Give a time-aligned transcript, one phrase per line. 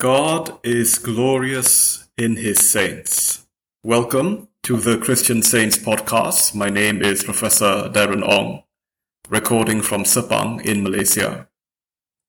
[0.00, 3.48] God is glorious in his saints.
[3.82, 6.54] Welcome to the Christian Saints podcast.
[6.54, 8.62] My name is Professor Darren Ong,
[9.28, 11.48] recording from Sepang in Malaysia.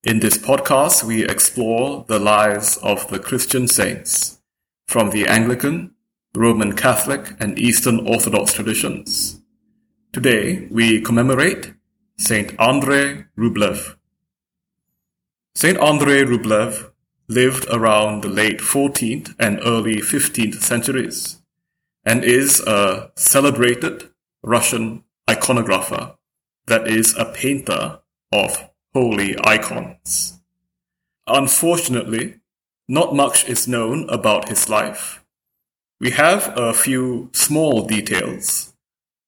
[0.03, 4.39] In this podcast, we explore the lives of the Christian saints
[4.87, 5.93] from the Anglican,
[6.35, 9.41] Roman Catholic, and Eastern Orthodox traditions.
[10.11, 11.75] Today, we commemorate
[12.17, 13.95] Saint Andrei Rublev.
[15.53, 16.88] Saint Andrei Rublev
[17.29, 21.39] lived around the late 14th and early 15th centuries
[22.03, 24.09] and is a celebrated
[24.41, 26.15] Russian iconographer,
[26.65, 27.99] that is, a painter
[28.31, 30.41] of holy icons.
[31.27, 32.39] Unfortunately,
[32.87, 35.23] not much is known about his life.
[35.99, 38.73] We have a few small details,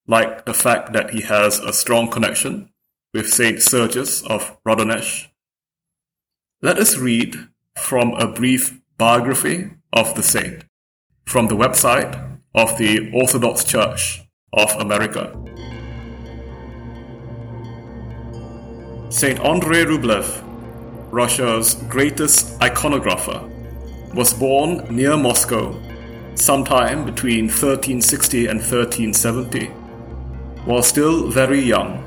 [0.07, 2.71] like the fact that he has a strong connection
[3.13, 5.27] with Saint Sergius of Radonezh.
[6.63, 7.51] Let us read
[7.81, 10.63] from a brief biography of the saint
[11.26, 12.13] from the website
[12.54, 14.21] of the Orthodox Church
[14.54, 15.32] of America.
[19.09, 20.43] Saint Andrei Rublev,
[21.12, 23.40] Russia's greatest iconographer,
[24.13, 25.74] was born near Moscow
[26.35, 29.68] sometime between 1360 and 1370.
[30.65, 32.04] While still very young,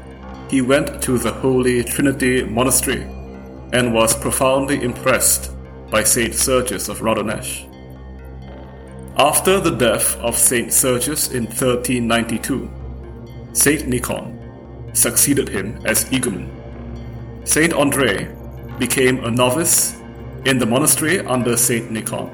[0.50, 3.02] he went to the Holy Trinity Monastery
[3.72, 5.53] and was profoundly impressed
[5.94, 7.70] by Saint Sergius of Radonezh.
[9.16, 12.68] After the death of Saint Sergius in 1392,
[13.52, 16.50] Saint Nikon succeeded him as igumen.
[17.44, 18.28] Saint Andrei
[18.80, 19.94] became a novice
[20.44, 22.28] in the monastery under Saint Nikon.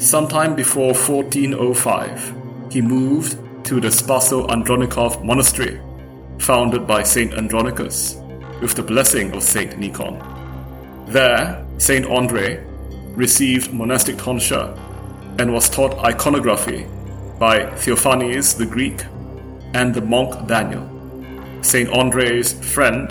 [0.00, 2.34] Sometime before 1405,
[2.72, 5.80] he moved to the Spaso Andronikov monastery,
[6.40, 8.16] founded by Saint Andronicus,
[8.60, 10.33] with the blessing of Saint Nikon.
[11.06, 12.64] There, Saint Andre
[13.14, 14.74] received monastic tonsure
[15.38, 16.86] and was taught iconography
[17.38, 19.02] by Theophanes the Greek
[19.74, 20.88] and the monk Daniel,
[21.62, 23.10] Saint Andre's friend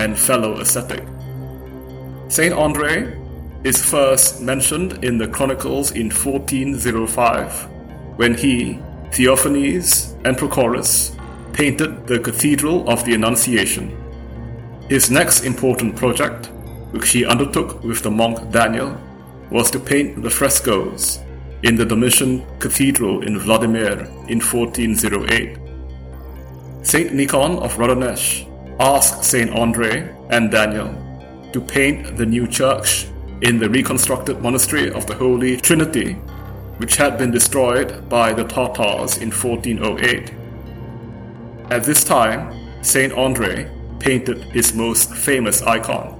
[0.00, 1.02] and fellow ascetic.
[2.28, 3.18] Saint Andre
[3.64, 7.68] is first mentioned in the Chronicles in 1405
[8.16, 8.78] when he,
[9.10, 11.16] Theophanes, and Prochorus
[11.52, 13.96] painted the Cathedral of the Annunciation.
[14.88, 16.50] His next important project,
[16.92, 19.00] which he undertook with the monk Daniel,
[19.50, 21.20] was to paint the frescoes
[21.62, 25.58] in the Dormition Cathedral in Vladimir in 1408.
[26.82, 28.46] Saint Nikon of Radonezh
[28.80, 30.94] asked Saint Andrei and Daniel
[31.52, 33.06] to paint the new church
[33.42, 36.14] in the reconstructed monastery of the Holy Trinity,
[36.78, 40.32] which had been destroyed by the Tatars in 1408.
[41.70, 46.19] At this time, Saint Andrei painted his most famous icon,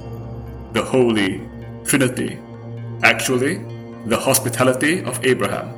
[0.73, 1.41] the Holy
[1.85, 2.39] Trinity,
[3.03, 3.57] actually,
[4.07, 5.75] the hospitality of Abraham.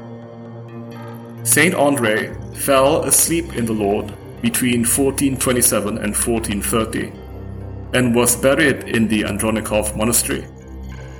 [1.45, 7.13] Saint Andrei fell asleep in the Lord between 1427 and 1430
[7.95, 10.47] and was buried in the Andronikov monastery.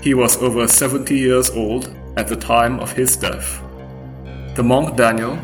[0.01, 3.63] He was over 70 years old at the time of his death.
[4.55, 5.37] The monk Daniel,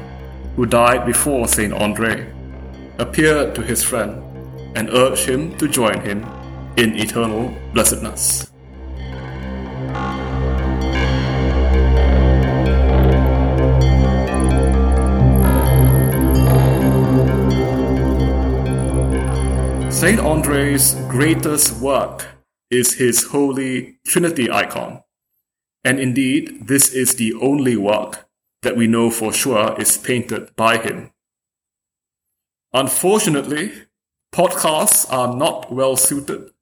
[0.56, 2.26] who died before Saint Andrei,
[2.98, 4.22] appeared to his friend
[4.76, 6.24] and urged him to join him
[6.78, 8.52] in eternal blessedness.
[19.90, 22.24] Saint Andre's greatest work
[22.70, 25.02] is his Holy Trinity icon.
[25.82, 28.28] And indeed, this is the only work
[28.62, 31.10] that we know for sure is painted by him.
[32.72, 33.72] Unfortunately,
[34.32, 36.52] podcasts are not well suited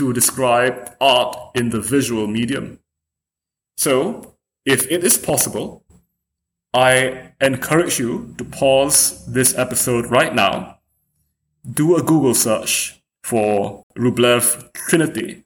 [0.00, 2.78] to describe art in the visual medium.
[3.76, 4.34] So,
[4.64, 5.84] if it is possible,
[6.72, 10.78] I encourage you to pause this episode right now
[11.70, 15.44] do a Google search for Rublev Trinity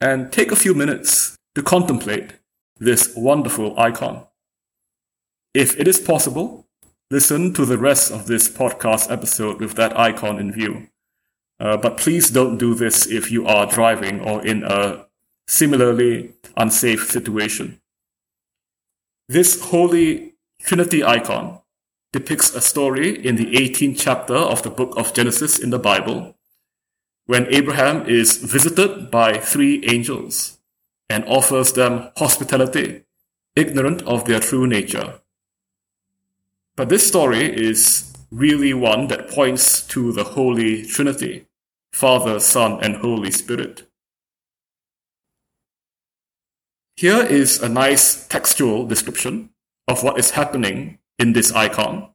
[0.00, 2.34] and take a few minutes to contemplate
[2.76, 4.24] this wonderful icon.
[5.52, 6.68] If it is possible,
[7.10, 10.86] listen to the rest of this podcast episode with that icon in view.
[11.60, 15.06] Uh, but please don't do this if you are driving or in a
[15.46, 17.80] similarly unsafe situation.
[19.28, 21.60] This Holy Trinity icon
[22.12, 26.36] depicts a story in the 18th chapter of the book of Genesis in the Bible
[27.26, 30.58] when Abraham is visited by three angels
[31.10, 33.02] and offers them hospitality,
[33.54, 35.20] ignorant of their true nature.
[36.74, 41.47] But this story is really one that points to the Holy Trinity
[41.92, 43.88] Father, Son, and Holy Spirit.
[46.96, 49.50] Here is a nice textual description
[49.86, 52.10] of what is happening in this icon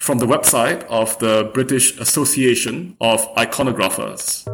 [0.00, 4.44] from the website of the British Association of Iconographers.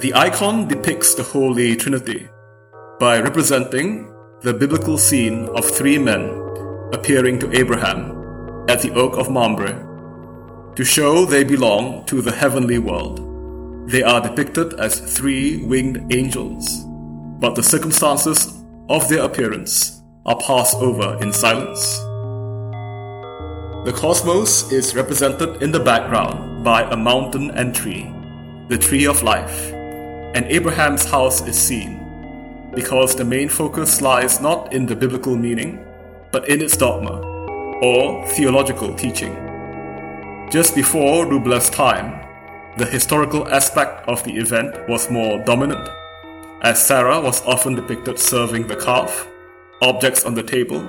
[0.00, 2.28] The icon depicts the Holy Trinity
[2.98, 4.12] by representing
[4.42, 6.28] the biblical scene of three men
[6.92, 8.10] appearing to Abraham
[8.68, 9.93] at the Oak of Mamre
[10.76, 13.20] to show they belong to the heavenly world.
[13.88, 16.84] They are depicted as three winged angels,
[17.38, 21.98] but the circumstances of their appearance are passed over in silence.
[23.84, 28.10] The cosmos is represented in the background by a mountain and tree,
[28.68, 29.70] the tree of life,
[30.34, 32.00] and Abraham's house is seen,
[32.74, 35.84] because the main focus lies not in the biblical meaning,
[36.32, 37.20] but in its dogma,
[37.82, 39.43] or theological teaching.
[40.50, 42.20] Just before Rublev's time,
[42.76, 45.88] the historical aspect of the event was more dominant,
[46.62, 49.26] as Sarah was often depicted serving the calf,
[49.82, 50.88] objects on the table,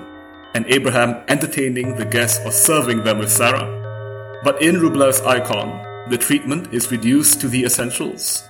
[0.53, 4.41] and Abraham entertaining the guests or serving them with Sarah.
[4.43, 8.43] But in Rublev's icon, the treatment is reduced to the essentials,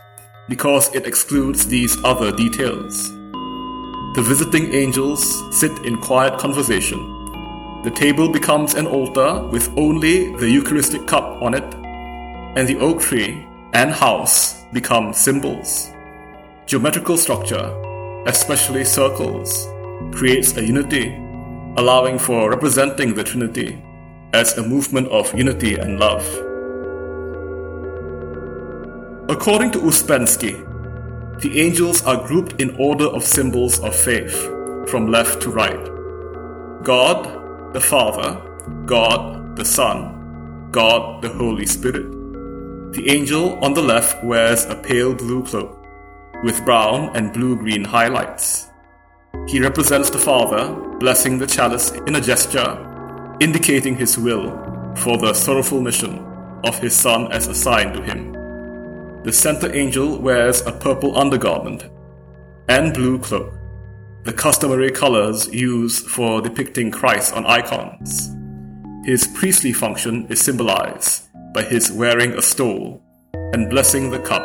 [0.50, 3.10] because it excludes these other details.
[4.16, 5.24] The visiting angels
[5.58, 7.15] sit in quiet conversation.
[7.86, 11.64] The table becomes an altar with only the Eucharistic cup on it,
[12.58, 15.92] and the oak tree and house become symbols.
[16.66, 17.70] Geometrical structure,
[18.26, 19.68] especially circles,
[20.12, 21.16] creates a unity
[21.78, 23.80] allowing for representing the Trinity
[24.34, 26.26] as a movement of unity and love.
[29.30, 30.58] According to Uspensky,
[31.40, 34.34] the angels are grouped in order of symbols of faith,
[34.90, 35.86] from left to right.
[36.84, 38.42] God, the Father,
[38.86, 42.12] God, the Son, God, the Holy Spirit.
[42.94, 45.86] The angel on the left wears a pale blue cloak,
[46.44, 48.70] with brown and blue green highlights.
[49.48, 54.52] He represents the Father, blessing the chalice in a gesture, indicating his will
[54.96, 56.20] for the sorrowful mission
[56.64, 58.32] of his Son as assigned to him.
[59.24, 61.90] The center angel wears a purple undergarment
[62.70, 63.54] and blue cloak,
[64.26, 68.36] the customary colors used for depicting Christ on icons.
[69.06, 73.04] His priestly function is symbolized by his wearing a stole
[73.54, 74.44] and blessing the cup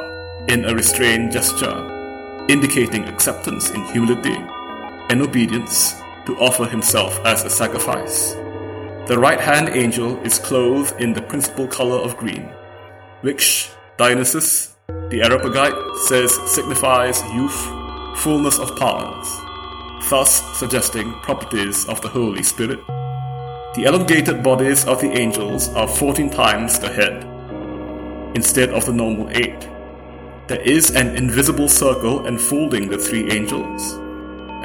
[0.51, 4.37] in a restrained gesture, indicating acceptance in humility
[5.09, 5.95] and obedience
[6.27, 8.35] to offer himself as a sacrifice.
[9.07, 12.51] The right hand angel is clothed in the principal color of green,
[13.23, 14.77] which Dionysius,
[15.09, 19.50] the Areopagite, says signifies youth, fullness of powers,
[20.11, 22.85] thus suggesting properties of the Holy Spirit.
[23.75, 27.25] The elongated bodies of the angels are 14 times the head,
[28.37, 29.69] instead of the normal 8.
[30.49, 33.99] There is an invisible circle enfolding the three angels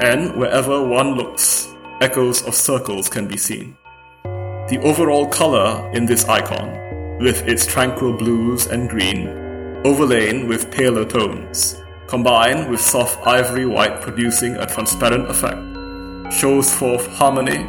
[0.00, 3.76] and wherever one looks, echoes of circles can be seen.
[4.68, 9.28] The overall color in this icon, with its tranquil blues and green,
[9.84, 15.60] overlain with paler tones, combined with soft ivory white producing a transparent effect,
[16.32, 17.66] shows forth harmony,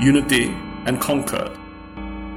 [0.00, 0.54] unity,
[0.86, 1.50] and concord.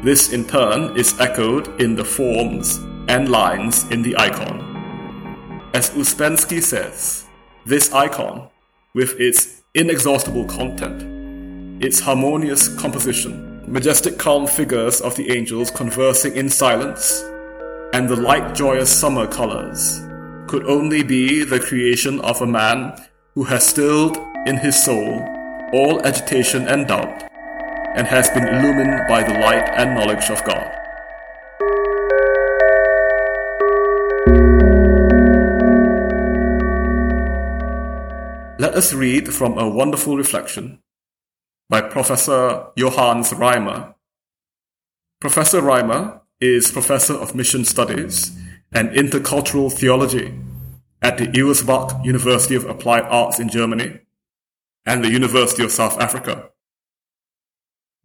[0.04, 2.78] This in turn is echoed in the forms
[3.08, 5.70] and lines in the icon.
[5.74, 7.26] As Uspensky says,
[7.66, 8.50] this icon
[8.94, 16.50] with its inexhaustible content, its harmonious composition, majestic calm figures of the angels conversing in
[16.50, 17.24] silence,
[17.94, 20.02] and the light joyous summer colors,
[20.52, 22.92] could only be the creation of a man
[23.36, 25.26] who has stilled in his soul
[25.72, 27.24] all agitation and doubt,
[27.96, 30.70] and has been illumined by the light and knowledge of God.
[38.60, 40.80] Let us read from a wonderful reflection
[41.70, 43.96] by Professor Johannes Reimer.
[45.22, 48.41] Professor Reimer is Professor of Mission Studies
[48.72, 50.34] and Intercultural Theology
[51.02, 54.00] at the Ewersbach University of Applied Arts in Germany
[54.86, 56.50] and the University of South Africa.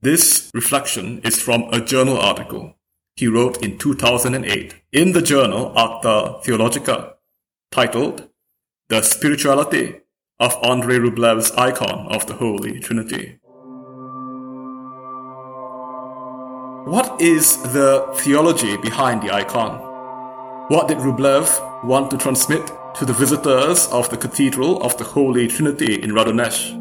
[0.01, 2.75] This reflection is from a journal article
[3.17, 7.15] he wrote in 2008 in the journal Acta Theologica
[7.71, 8.29] titled
[8.89, 10.01] The Spirituality
[10.39, 13.39] of Andrei Rublev's icon of the Holy Trinity.
[16.87, 19.86] What is the theology behind the icon?
[20.69, 25.47] What did Rublev want to transmit to the visitors of the Cathedral of the Holy
[25.47, 26.77] Trinity in Radonezh?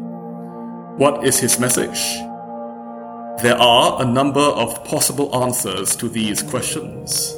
[0.98, 2.00] What is his message?
[3.44, 7.32] There are a number of possible answers to these questions.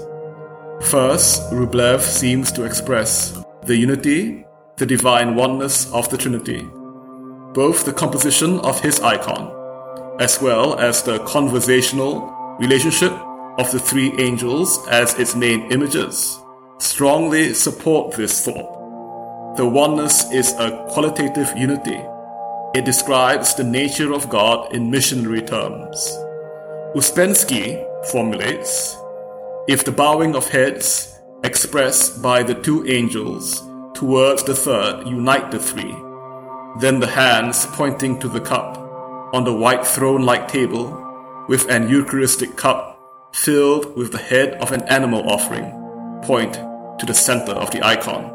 [0.85, 4.47] First, Rublev seems to express the unity
[4.79, 6.63] the divine oneness of the Trinity.
[7.53, 9.53] Both the composition of his icon,
[10.19, 13.13] as well as the conversational relationship
[13.59, 16.39] of the three angels as its main images,
[16.79, 19.57] strongly support this thought.
[19.57, 22.01] The oneness is a qualitative unity.
[22.75, 25.99] It describes the nature of God in missionary terms.
[26.95, 28.97] Uspensky formulates
[29.67, 33.63] if the bowing of heads expressed by the two angels
[33.95, 35.95] towards the third unite the three,
[36.81, 38.79] then the hands pointing to the cup
[39.35, 40.87] on the white throne like table
[41.49, 42.98] with an Eucharistic cup
[43.33, 45.71] filled with the head of an animal offering
[46.23, 46.55] point
[46.99, 48.35] to the center of the icon.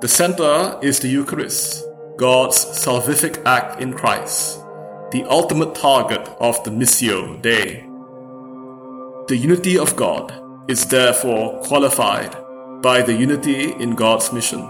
[0.00, 1.84] The center is the Eucharist,
[2.16, 4.58] God's salvific act in Christ,
[5.10, 7.86] the ultimate target of the Missio Dei.
[9.28, 10.32] The unity of God
[10.68, 12.36] is therefore qualified
[12.82, 14.60] by the unity in God's mission.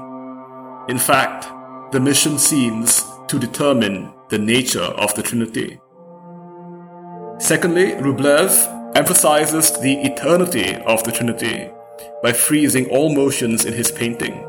[0.88, 1.46] In fact,
[1.92, 5.80] the mission seems to determine the nature of the Trinity.
[7.38, 11.70] Secondly, Rublev emphasizes the eternity of the Trinity
[12.22, 14.46] by freezing all motions in his painting.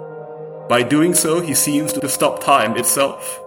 [0.69, 3.39] By doing so, he seems to stop time itself.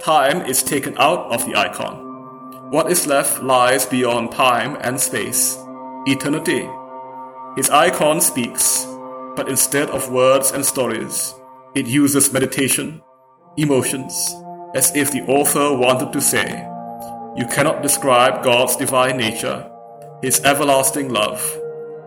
[0.00, 2.70] Time is taken out of the icon.
[2.70, 5.58] What is left lies beyond time and space
[6.06, 6.68] eternity.
[7.56, 8.86] His icon speaks,
[9.36, 11.34] but instead of words and stories,
[11.74, 13.00] it uses meditation,
[13.56, 14.34] emotions,
[14.74, 16.68] as if the author wanted to say,
[17.36, 19.70] You cannot describe God's divine nature,
[20.24, 21.42] His everlasting love,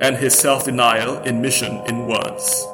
[0.02, 2.66] and His self denial in mission in words.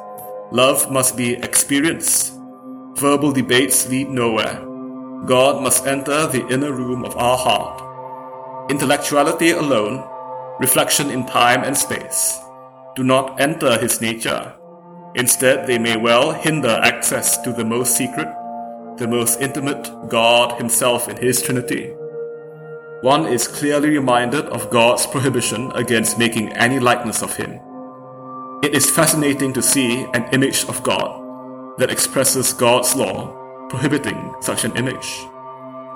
[0.50, 2.32] Love must be experienced.
[2.94, 4.56] Verbal debates lead nowhere.
[5.26, 8.70] God must enter the inner room of our heart.
[8.70, 10.02] Intellectuality alone
[10.60, 12.38] reflection in time and space,
[12.96, 14.54] do not enter his nature.
[15.14, 18.28] Instead, they may well hinder access to the most secret,
[18.96, 21.92] the most intimate God Himself in His Trinity.
[23.04, 27.60] One is clearly reminded of God's prohibition against making any likeness of Him.
[28.62, 33.28] It is fascinating to see an image of God that expresses God's law
[33.68, 35.20] prohibiting such an image.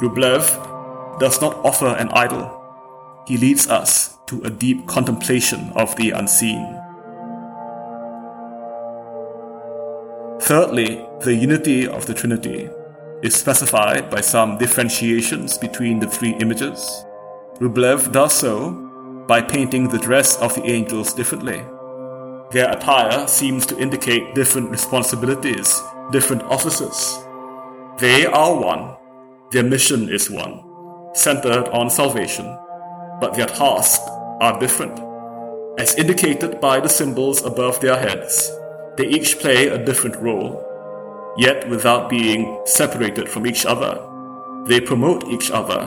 [0.03, 2.53] Rublev does not offer an idol.
[3.27, 6.79] He leads us to a deep contemplation of the unseen.
[10.43, 12.69] Thirdly, the unity of the Trinity
[13.23, 17.05] is specified by some differentiations between the three images.
[17.61, 18.71] Rublev does so
[19.27, 21.61] by painting the dress of the angels differently.
[22.51, 25.83] Their attire seems to indicate different responsibilities,
[26.13, 27.19] different offices.
[27.99, 28.97] They are one,
[29.51, 30.63] their mission is one,
[31.15, 32.47] centered on salvation,
[33.21, 34.09] but their tasks
[34.41, 34.99] are different.
[35.79, 38.51] As indicated by the symbols above their heads,
[38.97, 40.65] they each play a different role,
[41.39, 44.05] yet without being separated from each other.
[44.67, 45.81] They promote each other.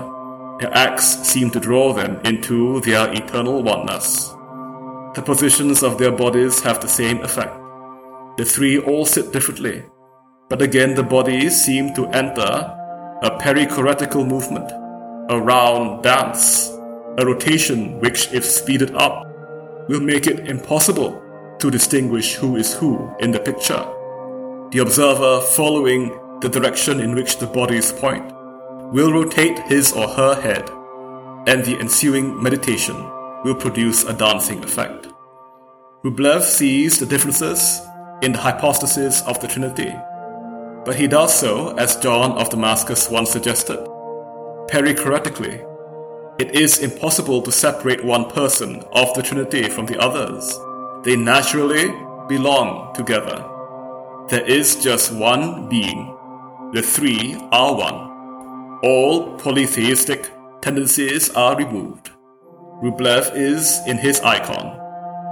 [0.60, 4.29] Their acts seem to draw them into their eternal oneness.
[5.15, 7.53] The positions of their bodies have the same effect.
[8.38, 9.84] The three all sit differently,
[10.50, 12.41] but again the bodies seem to enter
[13.22, 14.72] a perichoretical movement,
[15.29, 16.72] a round dance
[17.17, 19.27] a rotation which, if speeded up,
[19.89, 21.22] will make it impossible
[21.60, 23.86] to distinguish who is who in the picture.
[24.71, 28.23] The observer, following the direction in which the bodies point,
[28.93, 30.69] will rotate his or her head,
[31.45, 32.95] and the ensuing meditation
[33.43, 35.09] will produce a dancing effect.
[36.05, 37.81] Rublev sees the differences
[38.21, 39.93] in the hypostasis of the Trinity,
[40.85, 43.79] but he does so, as John of Damascus once suggested,
[44.69, 45.67] perichoretically
[46.39, 50.57] it is impossible to separate one person of the Trinity from the others.
[51.03, 51.91] They naturally
[52.29, 53.45] belong together.
[54.31, 56.17] There is just one being.
[56.73, 58.79] The three are one.
[58.81, 62.11] All polytheistic tendencies are removed.
[62.81, 64.77] Rublev is, in his icon,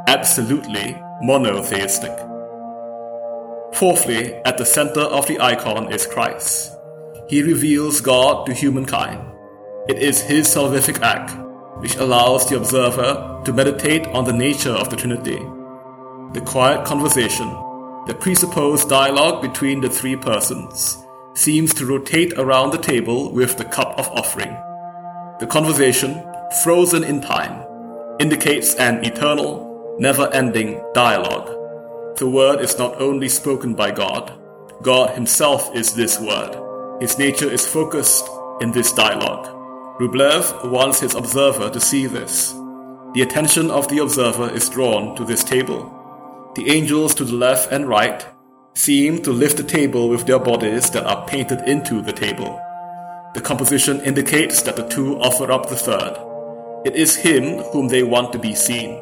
[0.07, 2.15] absolutely monotheistic.
[3.73, 6.75] Fourthly, at the center of the icon is Christ.
[7.29, 9.29] He reveals God to humankind
[9.89, 11.31] it is his salvific act
[11.81, 15.39] which allows the observer to meditate on the nature of the Trinity.
[16.33, 17.47] The quiet conversation,
[18.07, 23.65] the presupposed dialogue between the three persons, seems to rotate around the table with the
[23.65, 24.55] cup of offering.
[25.39, 26.23] The conversation,
[26.63, 27.65] frozen in time,
[28.19, 31.47] indicates an eternal, never ending dialogue.
[32.17, 34.33] The word is not only spoken by God,
[34.81, 37.01] God Himself is this word.
[37.01, 38.27] His nature is focused
[38.61, 39.55] in this dialogue.
[39.99, 42.53] Rublev wants his observer to see this.
[43.13, 45.98] The attention of the observer is drawn to this table.
[46.59, 48.25] The angels to the left and right
[48.75, 52.59] seem to lift the table with their bodies that are painted into the table.
[53.33, 56.17] The composition indicates that the two offer up the third.
[56.85, 59.01] It is him whom they want to be seen.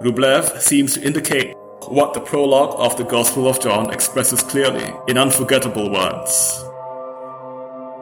[0.00, 1.54] Rublev seems to indicate
[1.86, 6.64] what the prologue of the Gospel of John expresses clearly in unforgettable words.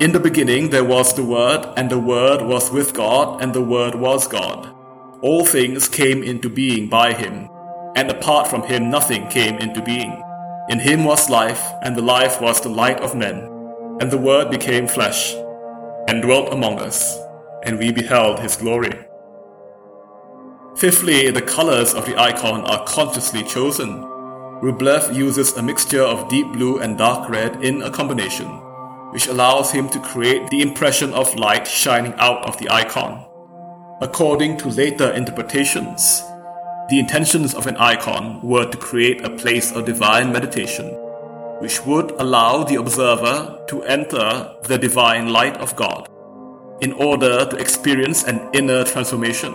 [0.00, 3.61] In the beginning there was the Word, and the Word was with God, and the
[3.61, 4.75] Word was God.
[5.21, 7.50] All things came into being by him,
[7.97, 10.23] and apart from him nothing came into being.
[10.68, 13.37] In him was life, and the life was the light of men.
[14.00, 15.35] And the Word became flesh,
[16.07, 17.18] and dwelt among us,
[17.64, 18.92] and we beheld his glory.
[20.76, 24.04] Fifthly, the colors of the icon are consciously chosen.
[24.62, 28.47] Rublev uses a mixture of deep blue and dark red in a combination,
[29.11, 33.25] which allows him to create the impression of light shining out of the icon.
[34.00, 36.23] According to later interpretations,
[36.88, 40.87] the intentions of an icon were to create a place of divine meditation,
[41.61, 46.09] which would allow the observer to enter the divine light of God
[46.80, 49.52] in order to experience an inner transformation.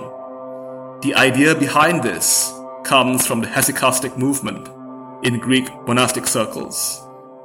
[1.02, 4.70] The idea behind this comes from the hesychastic movement
[5.26, 7.02] in Greek monastic circles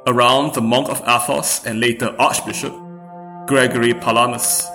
[0.06, 2.74] around the monk of Athos and later Archbishop
[3.46, 4.68] Gregory Palamas,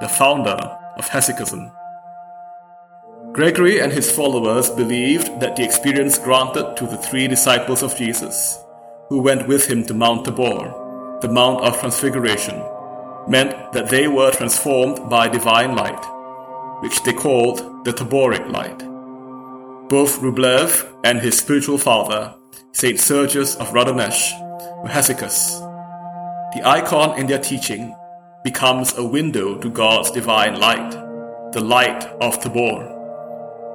[0.00, 0.56] the founder
[0.96, 1.72] of Hesychasm.
[3.32, 8.58] Gregory and his followers believed that the experience granted to the three disciples of Jesus,
[9.08, 12.60] who went with him to Mount Tabor, the Mount of Transfiguration,
[13.28, 16.04] meant that they were transformed by divine light,
[16.82, 18.78] which they called the Taboric light.
[19.88, 22.34] Both Rublev and his spiritual father,
[22.72, 25.60] Saint Sergius of Radonezh, were hesychasts.
[26.54, 27.94] The icon in their teaching
[28.42, 30.90] becomes a window to God's divine light,
[31.52, 32.96] the light of Tabor.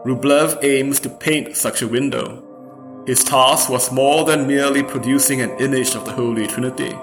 [0.06, 3.04] Rublev aims to paint such a window.
[3.08, 6.96] His task was more than merely producing an image of the Holy Trinity.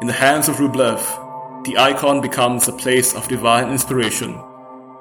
[0.00, 0.98] In the hands of Rublev,
[1.64, 4.36] the icon becomes a place of divine inspiration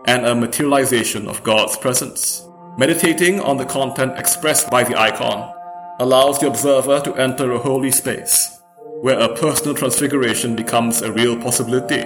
[0.06, 2.48] and a materialization of God's presence.
[2.78, 5.52] Meditating on the content expressed by the icon
[6.00, 8.62] allows the observer to enter a holy space,
[9.02, 12.04] where a personal transfiguration becomes a real possibility.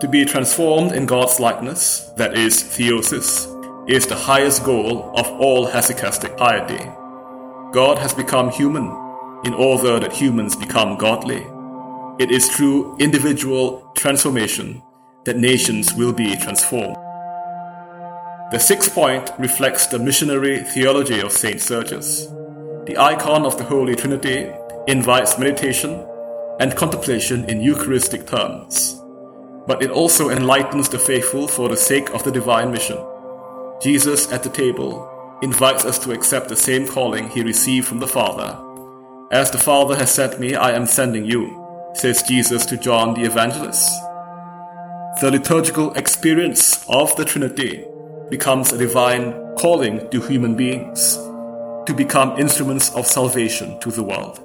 [0.00, 3.52] To be transformed in God's likeness, that is, theosis,
[3.88, 6.84] is the highest goal of all hesychastic piety.
[7.72, 8.86] God has become human
[9.44, 11.46] in order that humans become godly.
[12.18, 14.82] It is through individual transformation
[15.24, 16.96] that nations will be transformed.
[18.50, 21.60] The sixth point reflects the missionary theology of St.
[21.60, 22.26] Sergius.
[22.86, 24.50] The icon of the Holy Trinity
[24.88, 26.04] invites meditation
[26.58, 29.00] and contemplation in Eucharistic terms,
[29.68, 32.98] but it also enlightens the faithful for the sake of the divine mission.
[33.80, 38.06] Jesus at the table invites us to accept the same calling he received from the
[38.06, 38.58] Father.
[39.30, 43.26] As the Father has sent me, I am sending you, says Jesus to John the
[43.26, 43.86] Evangelist.
[45.20, 47.84] The liturgical experience of the Trinity
[48.30, 51.16] becomes a divine calling to human beings
[51.86, 54.40] to become instruments of salvation to the world.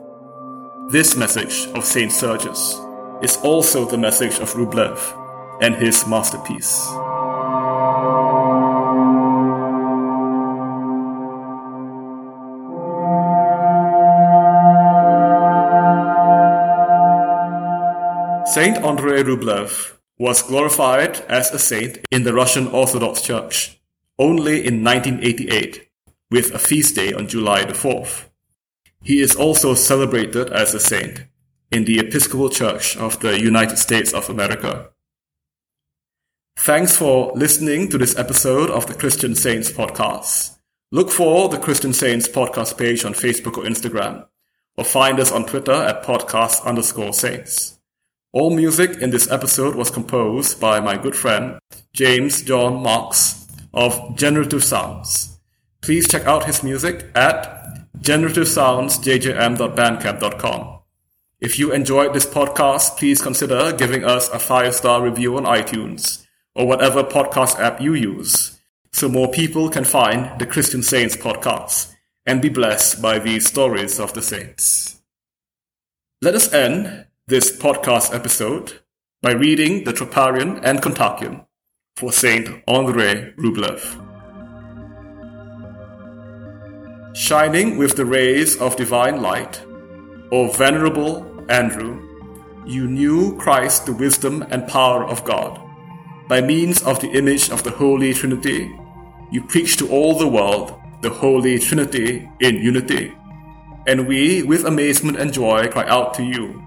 [0.91, 2.77] This message of Saint Sergius
[3.21, 4.99] is also the message of Rublev
[5.61, 6.85] and his masterpiece.
[18.53, 23.79] Saint Andrei Rublev was glorified as a saint in the Russian Orthodox Church
[24.19, 25.89] only in 1988
[26.29, 28.27] with a feast day on July the 4th.
[29.01, 31.27] He is also celebrated as a saint
[31.71, 34.89] in the Episcopal Church of the United States of America.
[36.57, 40.57] Thanks for listening to this episode of the Christian Saints podcast.
[40.91, 44.27] Look for the Christian Saints podcast page on Facebook or Instagram,
[44.75, 47.77] or find us on Twitter at podcast underscore saints.
[48.33, 51.59] All music in this episode was composed by my good friend
[51.91, 55.37] James John Marks of Generative Sounds.
[55.81, 57.57] Please check out his music at
[57.99, 60.79] generativesoundsjjm.bandcamp.com.
[61.41, 66.25] If you enjoyed this podcast, please consider giving us a five star review on iTunes
[66.55, 68.57] or whatever podcast app you use
[68.93, 71.93] so more people can find the Christian Saints podcast
[72.25, 75.01] and be blessed by these stories of the saints.
[76.21, 78.81] Let us end this podcast episode
[79.21, 81.45] by reading the Troparion and Kontakion
[81.95, 83.79] for Saint Andrei Rublev.
[87.15, 89.61] Shining with the rays of divine light,
[90.33, 92.03] O venerable Andrew,
[92.65, 95.57] you knew Christ the wisdom and power of God.
[96.27, 98.75] By means of the image of the Holy Trinity,
[99.31, 103.13] you preach to all the world the Holy Trinity in unity.
[103.87, 106.61] and we, with amazement and joy, cry out to you.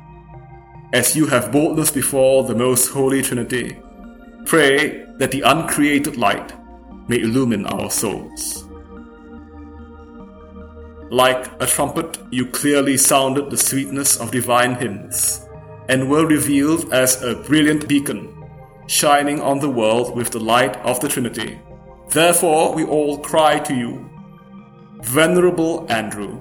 [0.94, 3.76] As you have boldness before the most holy Trinity,
[4.46, 6.52] pray that the uncreated light
[7.09, 8.64] may illumine our souls.
[11.11, 15.44] Like a trumpet, you clearly sounded the sweetness of divine hymns,
[15.88, 18.33] and were revealed as a brilliant beacon,
[18.87, 21.59] shining on the world with the light of the Trinity.
[22.11, 24.09] Therefore, we all cry to you,
[25.02, 26.40] Venerable Andrew,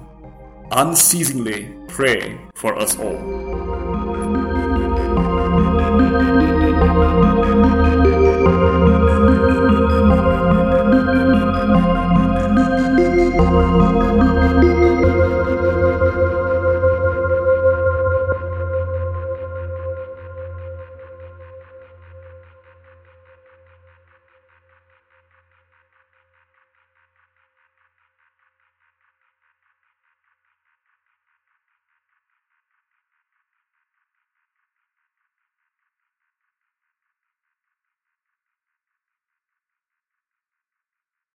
[0.70, 3.93] unceasingly pray for us all.